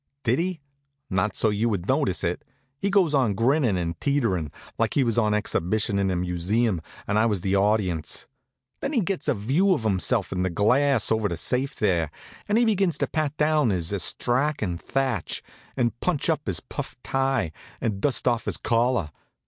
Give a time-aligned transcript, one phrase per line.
[0.23, 0.61] Did he?
[1.11, 2.43] Not so you would notice it.
[2.79, 7.19] He goes on grinnin' and teeterin', like he was on exhibition in a museum and
[7.19, 8.25] I was the audience.
[8.79, 12.09] Then he gets a view of himself in the glass over the safe there,
[12.49, 15.43] and begins to pat down his astrakhan thatch,
[15.77, 19.11] and punch up his puff tie, and dust off his collar.